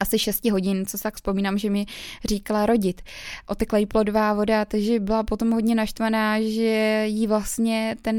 asi 0.00 0.18
6 0.18 0.50
hodin, 0.50 0.86
co 0.86 0.98
se 0.98 1.02
tak 1.02 1.14
vzpomínám, 1.14 1.58
že 1.58 1.70
mi 1.70 1.86
říkala 2.28 2.66
rodit. 2.66 3.02
Otekla 3.46 3.78
jí 3.78 3.86
plodová 3.86 4.34
voda, 4.34 4.64
takže 4.64 5.00
byla 5.00 5.22
potom 5.22 5.50
hodně 5.50 5.74
naštvaná, 5.74 6.40
že 6.40 7.02
jí 7.06 7.26
vlastně 7.26 7.96
ten 8.02 8.16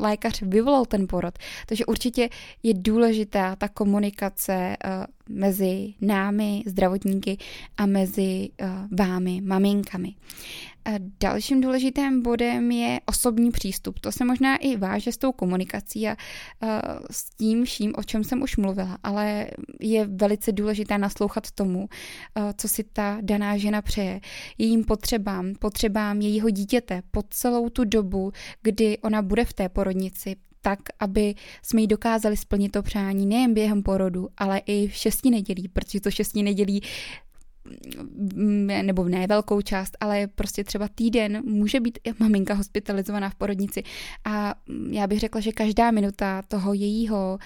lékař 0.00 0.42
vyvolal 0.42 0.84
ten 0.84 1.06
porod. 1.08 1.38
Takže 1.66 1.86
určitě 1.86 2.28
je 2.62 2.74
důležitá 2.74 3.56
ta 3.56 3.68
komunikace 3.68 4.76
uh, 4.84 5.04
mezi 5.28 5.94
námi, 6.00 6.62
zdravotníky, 6.66 7.38
a 7.76 7.86
mezi 7.86 8.50
uh, 8.62 8.68
vámi, 8.98 9.40
maminkami. 9.40 10.08
Uh, 10.08 10.94
Dalším 11.20 11.60
důležitým 11.60 12.22
bodem 12.22 12.70
je 12.70 13.00
osobní 13.06 13.50
přístup. 13.50 13.98
To 13.98 14.12
se 14.12 14.24
možná 14.24 14.56
i 14.56 14.76
váže 14.76 15.12
s 15.12 15.16
tou 15.16 15.32
komunikací 15.32 16.08
a 16.08 16.16
s 17.10 17.30
tím 17.30 17.64
vším, 17.64 17.92
o 17.96 18.02
čem 18.02 18.24
jsem 18.24 18.42
už 18.42 18.56
mluvila, 18.56 18.98
ale 19.02 19.46
je 19.80 20.06
velice 20.06 20.52
důležité 20.52 20.98
naslouchat 20.98 21.50
tomu, 21.50 21.88
co 22.56 22.68
si 22.68 22.84
ta 22.84 23.18
daná 23.20 23.56
žena 23.56 23.82
přeje, 23.82 24.20
jejím 24.58 24.84
potřebám, 24.84 25.54
potřebám 25.58 26.20
jejího 26.20 26.50
dítěte 26.50 27.02
po 27.10 27.22
celou 27.30 27.68
tu 27.68 27.84
dobu, 27.84 28.32
kdy 28.62 28.98
ona 28.98 29.22
bude 29.22 29.44
v 29.44 29.52
té 29.52 29.68
porodnici, 29.68 30.36
tak, 30.64 30.78
aby 31.00 31.34
jsme 31.62 31.80
jí 31.80 31.86
dokázali 31.86 32.36
splnit 32.36 32.68
to 32.72 32.82
přání 32.82 33.26
nejen 33.26 33.54
během 33.54 33.82
porodu, 33.82 34.28
ale 34.36 34.58
i 34.66 34.88
v 34.88 34.94
šesti 34.94 35.30
nedělí, 35.30 35.68
protože 35.68 36.00
to 36.00 36.10
šesti 36.10 36.42
nedělí 36.42 36.82
nebo 38.82 39.08
ne 39.08 39.26
velkou 39.26 39.60
část, 39.60 39.96
ale 40.00 40.26
prostě 40.26 40.64
třeba 40.64 40.88
týden 40.88 41.42
může 41.44 41.80
být 41.80 41.98
maminka 42.18 42.54
hospitalizovaná 42.54 43.30
v 43.30 43.34
porodnici. 43.34 43.82
A 44.24 44.54
já 44.90 45.06
bych 45.06 45.20
řekla, 45.20 45.40
že 45.40 45.52
každá 45.52 45.90
minuta 45.90 46.42
toho 46.48 46.74
jejího 46.74 47.38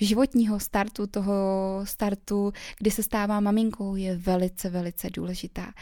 životního 0.00 0.60
startu, 0.60 1.06
toho 1.06 1.34
startu, 1.84 2.52
kdy 2.78 2.90
se 2.90 3.02
stává 3.02 3.40
maminkou, 3.40 3.96
je 3.96 4.16
velice, 4.16 4.70
velice 4.70 5.10
důležitá. 5.10 5.72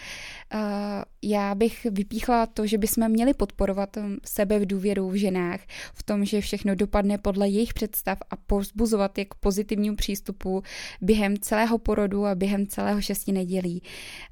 Já 1.22 1.54
bych 1.54 1.86
vypíchla 1.90 2.46
to, 2.46 2.66
že 2.66 2.78
bychom 2.78 3.08
měli 3.08 3.34
podporovat 3.34 3.96
sebe 4.24 4.58
v 4.58 4.66
důvěru 4.66 5.10
v 5.10 5.14
ženách, 5.14 5.60
v 5.94 6.02
tom, 6.02 6.24
že 6.24 6.40
všechno 6.40 6.74
dopadne 6.74 7.18
podle 7.18 7.48
jejich 7.48 7.74
představ 7.74 8.18
a 8.30 8.36
povzbuzovat 8.36 9.18
je 9.18 9.24
k 9.24 9.34
pozitivnímu 9.34 9.96
přístupu 9.96 10.62
během 11.00 11.38
celého 11.38 11.78
porodu 11.78 12.26
a 12.26 12.34
během 12.34 12.66
celého 12.66 13.00
šesti 13.02 13.32
nedělí. 13.32 13.82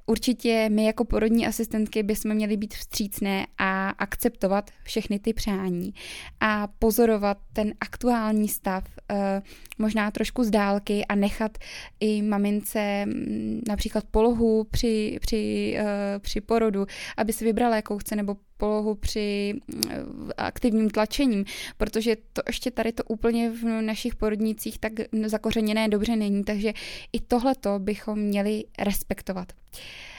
Určitě 0.07 0.69
my 0.73 0.85
jako 0.85 1.05
porodní 1.05 1.47
asistentky 1.47 2.03
bychom 2.03 2.35
měli 2.35 2.57
být 2.57 2.75
vstřícné 2.75 3.47
a 3.59 3.91
akceptovat 3.91 4.71
všechny 4.83 5.19
ty 5.19 5.33
přání 5.33 5.95
a 6.41 6.69
pozorovat 6.79 7.39
ten 7.53 7.75
aktuální 7.81 8.49
stav, 8.49 8.85
eh, 8.87 8.98
možná 9.79 10.11
trošku 10.11 10.45
z 10.45 10.51
dálky 10.51 11.05
a 11.05 11.15
nechat 11.15 11.59
i 12.01 12.23
mamince 12.23 13.07
mm, 13.07 13.61
například 13.69 14.05
polohu 14.11 14.65
při, 14.65 15.19
při, 15.21 15.75
eh, 15.79 16.19
při 16.19 16.41
porodu, 16.41 16.87
aby 17.17 17.33
si 17.33 17.45
vybrala, 17.45 17.77
jakou 17.77 17.99
chce, 17.99 18.17
nebo 18.17 18.37
polohu 18.57 18.95
při 18.95 19.55
mm, 19.67 20.31
aktivním 20.37 20.91
tlačením, 20.91 21.45
protože 21.77 22.17
to 22.33 22.43
ještě 22.47 22.71
tady 22.71 22.93
to 22.93 23.05
úplně 23.05 23.51
v 23.51 23.65
našich 23.65 24.17
porodnicích 24.17 24.79
tak 24.79 24.93
zakořeněné 25.27 25.89
dobře 25.89 26.17
není, 26.17 26.45
takže 26.45 26.73
i 27.13 27.21
tohleto 27.21 27.79
bychom 27.79 28.19
měli 28.19 28.65
respektovat. 28.79 29.53
Eh, 29.53 30.18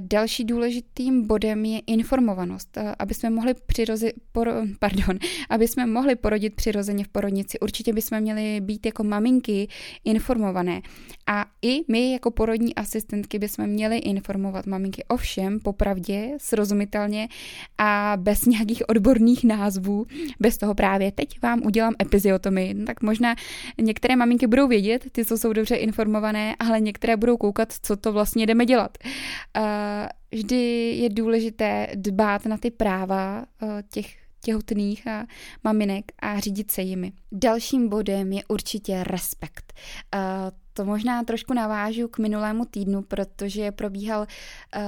další 0.00 0.44
důležitým 0.44 1.26
bodem 1.26 1.64
je 1.64 1.80
informovanost, 1.86 2.76
eh, 2.76 2.94
aby 2.98 3.14
jsme 3.14 3.30
mohli 3.30 3.54
přirozi, 3.66 4.12
por, 4.32 4.54
pardon, 4.78 5.18
aby 5.50 5.68
jsme 5.68 5.86
mohli 5.86 6.16
porodit 6.16 6.54
přirozeně 6.54 7.04
v 7.04 7.08
porodnici. 7.08 7.60
Určitě 7.60 7.92
bychom 7.92 8.20
měli 8.20 8.60
být 8.60 8.86
jako 8.86 9.04
maminky 9.04 9.68
informované. 10.04 10.80
A 11.26 11.46
i 11.62 11.80
my 11.88 12.12
jako 12.12 12.30
porodní 12.30 12.74
asistentky 12.74 13.38
bychom 13.38 13.66
měli 13.66 13.98
informovat 13.98 14.66
maminky 14.66 15.04
o 15.08 15.16
všem, 15.16 15.60
popravdě, 15.60 16.30
srozumitelně 16.38 17.28
a 17.78 18.12
bez 18.16 18.44
nějakých 18.44 18.88
odborných 18.88 19.44
názvů. 19.44 20.06
Bez 20.40 20.58
toho 20.58 20.74
právě 20.74 21.12
teď 21.12 21.42
vám 21.42 21.60
udělám 21.64 21.94
epiziotomy. 22.02 22.74
Tak 22.86 23.02
možná 23.02 23.34
některé 23.80 24.16
maminky 24.16 24.46
budou 24.46 24.68
vědět, 24.68 25.04
ty, 25.12 25.24
co 25.24 25.38
jsou 25.38 25.52
dobře 25.52 25.76
informované, 25.76 26.56
ale 26.58 26.80
některé 26.80 27.16
budou 27.16 27.36
koukat, 27.36 27.72
co 27.82 27.96
to 27.96 28.12
vlastně 28.12 28.46
jdeme 28.46 28.66
dělat 28.66 28.98
vždy 30.32 30.90
je 30.96 31.08
důležité 31.08 31.88
dbát 31.94 32.46
na 32.46 32.58
ty 32.58 32.70
práva 32.70 33.46
těch 33.90 34.16
těhotných 34.40 35.06
a 35.06 35.26
maminek 35.64 36.04
a 36.18 36.40
řídit 36.40 36.70
se 36.70 36.82
jimi. 36.82 37.12
Dalším 37.36 37.88
bodem 37.88 38.32
je 38.32 38.42
určitě 38.48 39.04
respekt. 39.04 39.72
To 40.72 40.84
možná 40.84 41.24
trošku 41.24 41.54
navážu 41.54 42.08
k 42.08 42.18
minulému 42.18 42.64
týdnu, 42.64 43.02
protože 43.02 43.72
probíhal 43.72 44.20
uh, 44.20 44.82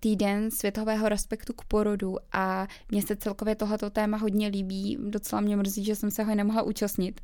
týden 0.00 0.50
světového 0.50 1.08
respektu 1.08 1.52
k 1.52 1.64
porodu 1.64 2.16
a 2.32 2.66
mně 2.90 3.02
se 3.02 3.16
celkově 3.16 3.54
tohleto 3.54 3.90
téma 3.90 4.16
hodně 4.16 4.48
líbí. 4.48 4.98
Docela 5.00 5.40
mě 5.40 5.56
mrzí, 5.56 5.84
že 5.84 5.96
jsem 5.96 6.10
se 6.10 6.22
ho 6.22 6.34
nemohla 6.34 6.62
účastnit. 6.62 7.20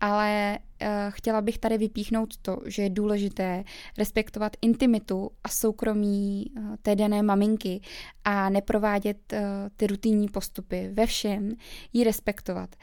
Ale 0.00 0.58
uh, 0.82 0.88
chtěla 1.10 1.40
bych 1.40 1.58
tady 1.58 1.78
vypíchnout 1.78 2.36
to, 2.36 2.58
že 2.66 2.82
je 2.82 2.90
důležité 2.90 3.64
respektovat 3.98 4.56
intimitu 4.62 5.30
a 5.44 5.48
soukromí 5.48 6.44
uh, 6.50 6.76
té 6.82 6.96
dané 6.96 7.22
maminky 7.22 7.80
a 8.24 8.50
neprovádět 8.50 9.32
uh, 9.32 9.38
ty 9.76 9.86
rutinní 9.86 10.28
postupy. 10.28 10.90
Ve 10.92 11.06
všem 11.06 11.52
ji 11.92 12.04
respektovat. 12.04 12.76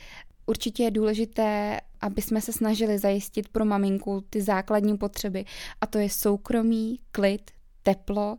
Určitě 0.45 0.83
je 0.83 0.91
důležité, 0.91 1.79
aby 2.01 2.21
jsme 2.21 2.41
se 2.41 2.53
snažili 2.53 2.99
zajistit 2.99 3.49
pro 3.49 3.65
maminku 3.65 4.23
ty 4.29 4.41
základní 4.41 4.97
potřeby, 4.97 5.45
a 5.81 5.87
to 5.87 5.97
je 5.97 6.09
soukromí, 6.09 6.99
klid, 7.11 7.51
teplo 7.83 8.37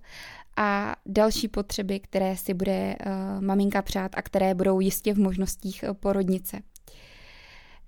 a 0.57 0.97
další 1.07 1.49
potřeby, 1.49 2.01
které 2.01 2.37
si 2.37 2.55
bude 2.55 2.97
uh, 3.07 3.43
maminka 3.43 3.83
přát 3.83 4.13
a 4.15 4.23
které 4.23 4.55
budou 4.55 4.81
jistě 4.81 5.15
v 5.15 5.19
možnostích 5.19 5.85
uh, 5.89 5.95
porodnice. 5.95 6.61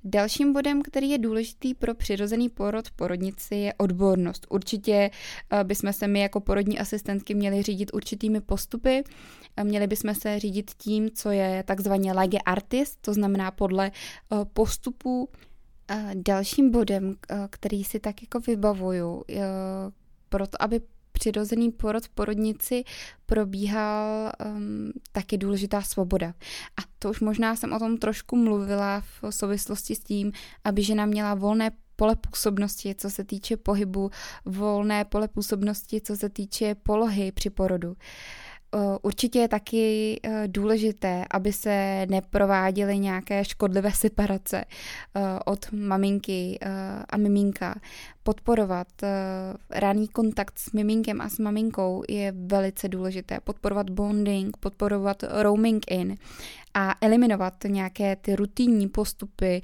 Dalším 0.09 0.53
bodem, 0.53 0.83
který 0.83 1.11
je 1.11 1.19
důležitý 1.19 1.75
pro 1.75 1.95
přirozený 1.95 2.49
porod 2.49 2.89
v 2.89 2.93
porodnici, 2.93 3.55
je 3.55 3.75
odbornost. 3.75 4.47
Určitě 4.51 5.11
eh, 5.51 5.65
bychom 5.65 5.93
se 5.93 6.07
my 6.09 6.21
jako 6.21 6.41
porodní 6.41 6.79
asistentky 6.79 7.35
měli 7.35 7.63
řídit 7.63 7.91
určitými 7.95 8.41
postupy, 8.41 9.05
měli 9.63 9.87
bychom 9.87 10.15
se 10.15 10.39
řídit 10.39 10.71
tím, 10.79 11.11
co 11.11 11.31
je 11.31 11.63
takzvaně 11.67 12.13
lege 12.13 12.39
artist, 12.39 12.99
to 13.01 13.15
znamená 13.15 13.51
podle 13.51 13.87
eh, 13.87 14.37
postupů. 14.53 15.29
Dalším 16.15 16.71
bodem, 16.71 17.17
eh, 17.31 17.37
který 17.51 17.85
si 17.85 18.01
tak 18.01 18.23
jako 18.23 18.41
vybavuju, 18.41 19.25
proto 20.29 20.63
aby 20.63 20.81
přirozený 21.19 21.73
porod 21.73 22.05
v 22.05 22.09
porodnici 22.09 22.85
probíhal 23.27 24.33
um, 24.47 24.93
taky 25.13 25.39
důležitá 25.39 25.83
svoboda. 25.83 26.29
A 26.77 26.83
to 26.99 27.11
už 27.11 27.21
možná 27.21 27.57
jsem 27.57 27.73
o 27.73 27.79
tom 27.79 27.97
trošku 27.97 28.37
mluvila 28.37 29.01
v 29.01 29.31
souvislosti 29.31 29.95
s 29.95 30.01
tím, 30.01 30.33
aby 30.65 30.83
žena 30.83 31.07
měla 31.07 31.35
volné 31.35 31.71
pole 31.97 32.17
působnosti, 32.17 32.95
co 32.95 33.11
se 33.11 33.25
týče 33.25 33.57
pohybu, 33.57 34.11
volné 34.45 35.05
pole 35.05 35.29
působnosti, 35.29 36.01
co 36.01 36.17
se 36.17 36.29
týče 36.29 36.75
polohy 36.75 37.33
při 37.33 37.51
porodu. 37.51 37.97
Eh, 38.75 38.99
určitě 39.03 39.39
je 39.39 39.49
taky 39.49 40.21
eh, 40.23 40.45
důležité, 40.47 41.25
aby 41.31 41.53
se 41.53 42.07
neprováděly 42.11 42.99
nějaké 42.99 43.45
škodlivé 43.45 43.93
separace 43.93 44.65
eh, 44.65 45.21
od 45.45 45.73
maminky 45.73 46.59
a 47.09 47.17
miminka. 47.17 47.75
Podporovat 48.27 48.87
raný 49.71 50.09
kontakt 50.09 50.59
s 50.59 50.73
miminkem 50.73 51.21
a 51.21 51.29
s 51.29 51.39
maminkou 51.39 52.03
je 52.09 52.33
velice 52.37 52.89
důležité. 52.89 53.39
Podporovat 53.45 53.91
bonding, 53.91 54.57
podporovat 54.57 55.25
roaming 55.43 55.91
in 55.91 56.17
a 56.75 56.95
eliminovat 57.01 57.55
nějaké 57.67 58.17
ty 58.17 58.37
rutinní 58.37 58.89
postupy 58.89 59.63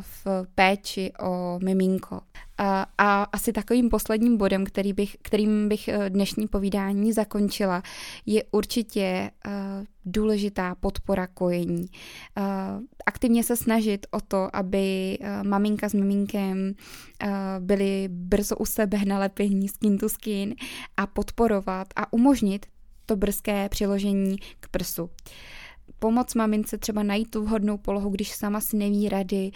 v 0.00 0.26
péči 0.54 1.12
o 1.22 1.58
miminko. 1.64 2.20
A, 2.58 2.86
a 2.98 3.22
asi 3.22 3.52
takovým 3.52 3.88
posledním 3.88 4.36
bodem, 4.36 4.64
který 4.64 4.92
bych, 4.92 5.16
kterým 5.22 5.68
bych 5.68 5.88
eh, 5.88 6.10
dnešní 6.10 6.48
povídání 6.48 7.12
zakončila, 7.12 7.82
je 8.26 8.44
určitě 8.50 9.30
důležitá 10.06 10.74
podpora 10.74 11.26
kojení. 11.26 11.86
Uh, 12.38 12.44
aktivně 13.06 13.44
se 13.44 13.56
snažit 13.56 14.06
o 14.10 14.20
to, 14.20 14.56
aby 14.56 15.18
uh, 15.20 15.48
maminka 15.48 15.88
s 15.88 15.94
miminkem 15.94 16.74
uh, 17.22 17.28
byli 17.58 18.08
brzo 18.12 18.56
u 18.56 18.66
sebe 18.66 19.04
na 19.04 19.18
lepení 19.18 19.68
skin 19.68 19.98
to 19.98 20.08
skin 20.08 20.54
a 20.96 21.06
podporovat 21.06 21.88
a 21.96 22.12
umožnit 22.12 22.66
to 23.06 23.16
brzké 23.16 23.68
přiložení 23.68 24.36
k 24.60 24.68
prsu. 24.68 25.04
Uh, 25.04 25.10
pomoct 25.98 26.34
mamince 26.34 26.78
třeba 26.78 27.02
najít 27.02 27.30
tu 27.30 27.44
vhodnou 27.44 27.78
polohu, 27.78 28.10
když 28.10 28.32
sama 28.32 28.60
si 28.60 28.76
neví 28.76 29.08
rady, 29.08 29.50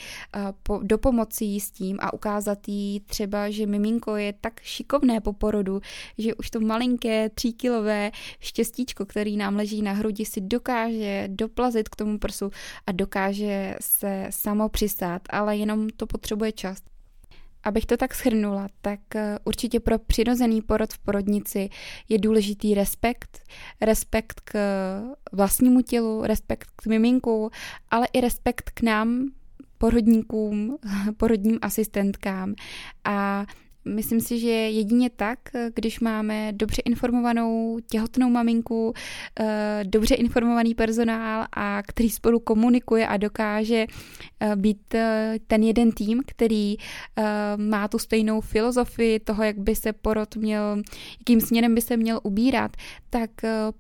do 0.83 0.99
pomoci 0.99 1.45
jí 1.45 1.61
s 1.61 1.71
tím 1.71 1.99
a 2.01 2.13
ukázat 2.13 2.69
jí 2.69 3.01
třeba, 3.01 3.51
že 3.51 3.67
miminko 3.67 4.17
je 4.17 4.33
tak 4.41 4.61
šikovné 4.61 5.21
po 5.21 5.33
porodu, 5.33 5.81
že 6.19 6.35
už 6.35 6.51
to 6.51 6.61
malinké 6.61 7.31
tříkilové 7.31 8.11
štěstíčko, 8.41 9.07
který 9.07 9.37
nám 9.37 9.57
leží 9.57 9.83
na 9.83 9.93
hrudi, 9.93 10.25
si 10.25 10.41
dokáže 10.41 11.29
doplazit 11.33 11.89
k 11.89 11.97
tomu 11.97 12.19
prsu 12.19 12.51
a 12.87 12.93
dokáže 12.93 13.75
se 13.81 14.27
samo 14.31 14.69
přistát, 14.69 15.23
ale 15.31 15.57
jenom 15.57 15.89
to 15.89 16.07
potřebuje 16.07 16.53
čas. 16.53 16.79
Abych 17.65 17.87
to 17.87 17.97
tak 17.97 18.15
shrnula, 18.15 18.67
tak 18.81 19.01
eh, 19.17 19.39
určitě 19.45 19.81
pro 19.81 19.99
přirozený 19.99 20.63
porod 20.63 20.93
v 20.93 20.99
porodnici 20.99 21.71
je 22.09 22.19
důležitý 22.19 22.75
respekt. 22.75 23.43
Respekt 23.81 24.41
k 24.45 24.55
vlastnímu 25.33 25.83
tělu, 25.83 26.23
respekt 26.23 26.69
k 26.77 26.87
miminku, 26.87 27.51
ale 27.91 28.09
i 28.13 28.21
respekt 28.21 28.71
k 28.71 28.83
nám, 28.83 29.31
porodníkům, 29.79 30.79
porodním 31.17 31.59
asistentkám. 31.63 32.55
A 33.05 33.47
Myslím 33.95 34.21
si, 34.21 34.39
že 34.39 34.49
jedině 34.49 35.11
tak, 35.11 35.39
když 35.75 36.01
máme 36.01 36.53
dobře 36.53 36.83
informovanou 36.85 37.79
těhotnou 37.91 38.31
maminku, 38.31 38.93
eh, 39.41 39.85
dobře 39.87 40.15
informovaný 40.15 40.75
personál 40.75 41.47
a 41.53 41.83
který 41.83 42.11
spolu 42.11 42.41
komunikuje 42.41 43.07
a 43.09 43.17
dokáže 43.17 43.87
eh, 44.41 44.57
být 44.57 44.95
eh, 44.95 45.39
ten 45.47 45.63
jeden 45.63 45.93
tým, 45.93 46.23
který 46.27 46.77
má 47.57 47.89
tu 47.89 47.99
stejnou 47.99 48.41
filozofii 48.41 49.21
toho, 49.21 49.45
jak 49.45 49.59
by 49.59 49.75
se 49.75 49.93
porod 49.93 50.37
měl, 50.37 50.83
jakým 51.19 51.41
směrem 51.41 51.75
by 51.75 51.81
se 51.81 51.97
měl 51.97 52.21
ubírat, 52.23 52.77
tak 53.11 53.31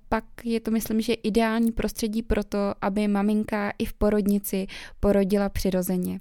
pak 0.09 0.25
je 0.45 0.61
to, 0.61 0.71
myslím, 0.71 1.01
že 1.01 1.13
ideální 1.13 1.73
prostředí 1.73 2.23
pro 2.23 2.45
to, 2.45 2.59
aby 2.81 3.09
maminka 3.09 3.73
i 3.79 3.85
v 3.85 3.93
porodnici 3.93 4.67
porodila 5.01 5.49
přirozeně. 5.49 6.21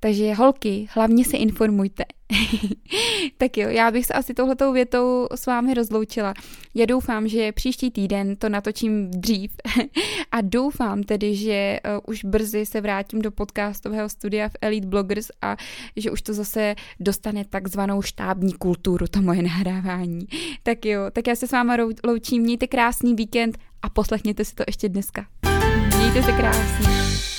Takže 0.00 0.34
holky, 0.34 0.88
hlavně 0.90 1.24
se 1.24 1.36
informujte, 1.36 2.04
tak 3.38 3.56
jo, 3.56 3.68
já 3.68 3.90
bych 3.90 4.06
se 4.06 4.12
asi 4.12 4.34
tohletou 4.34 4.72
větou 4.72 5.26
s 5.34 5.46
vámi 5.46 5.74
rozloučila. 5.74 6.34
Já 6.74 6.86
doufám, 6.86 7.28
že 7.28 7.52
příští 7.52 7.90
týden 7.90 8.36
to 8.36 8.48
natočím 8.48 9.10
dřív 9.10 9.56
a 10.32 10.40
doufám 10.40 11.02
tedy, 11.02 11.36
že 11.36 11.80
uh, 11.84 12.00
už 12.06 12.24
brzy 12.24 12.66
se 12.66 12.80
vrátím 12.80 13.22
do 13.22 13.30
podcastového 13.30 14.08
studia 14.08 14.48
v 14.48 14.56
Elite 14.60 14.86
Bloggers 14.86 15.30
a 15.42 15.56
že 15.96 16.10
už 16.10 16.22
to 16.22 16.34
zase 16.34 16.74
dostane 17.00 17.44
takzvanou 17.44 18.02
štábní 18.02 18.52
kulturu, 18.52 19.06
to 19.06 19.22
moje 19.22 19.42
nahrávání. 19.50 20.26
Tak 20.62 20.84
jo, 20.84 21.00
tak 21.12 21.26
já 21.26 21.36
se 21.36 21.46
s 21.46 21.52
váma 21.52 21.76
loučím, 22.04 22.42
mějte 22.42 22.66
krásný 22.66 23.14
víkend 23.14 23.58
a 23.82 23.90
poslechněte 23.90 24.44
si 24.44 24.54
to 24.54 24.64
ještě 24.66 24.88
dneska. 24.88 25.26
Mějte 25.96 26.22
se 26.22 26.32
krásně. 26.32 27.29